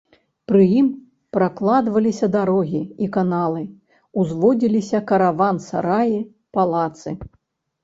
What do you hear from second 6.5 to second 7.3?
палацы.